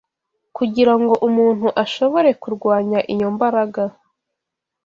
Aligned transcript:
Kugira 0.57 0.93
ngo 0.99 1.13
umuntu 1.27 1.67
ashobore 1.83 2.29
kurwanya 2.41 2.99
iyo 3.13 3.27
mbaraga 3.35 3.83